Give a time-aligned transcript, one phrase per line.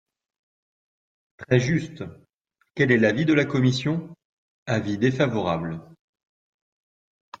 [1.37, 2.03] Très juste!
[2.73, 4.09] Quel est l’avis de la commission?
[4.65, 5.79] Avis défavorable.